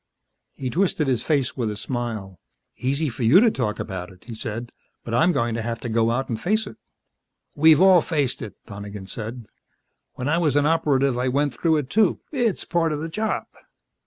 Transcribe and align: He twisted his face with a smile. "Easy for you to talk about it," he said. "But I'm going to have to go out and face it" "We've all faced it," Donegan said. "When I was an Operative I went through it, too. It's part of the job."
He 0.55 0.71
twisted 0.71 1.05
his 1.07 1.21
face 1.21 1.55
with 1.55 1.69
a 1.69 1.77
smile. 1.77 2.39
"Easy 2.75 3.07
for 3.07 3.21
you 3.21 3.39
to 3.39 3.51
talk 3.51 3.79
about 3.79 4.09
it," 4.11 4.23
he 4.25 4.33
said. 4.33 4.71
"But 5.03 5.13
I'm 5.13 5.31
going 5.31 5.53
to 5.53 5.61
have 5.61 5.79
to 5.81 5.89
go 5.89 6.09
out 6.09 6.27
and 6.27 6.41
face 6.41 6.65
it" 6.65 6.77
"We've 7.55 7.81
all 7.81 8.01
faced 8.01 8.41
it," 8.41 8.55
Donegan 8.65 9.05
said. 9.05 9.45
"When 10.15 10.27
I 10.27 10.39
was 10.39 10.55
an 10.55 10.65
Operative 10.65 11.19
I 11.19 11.27
went 11.27 11.53
through 11.53 11.77
it, 11.77 11.91
too. 11.91 12.19
It's 12.31 12.65
part 12.65 12.91
of 12.91 12.99
the 12.99 13.09
job." 13.09 13.43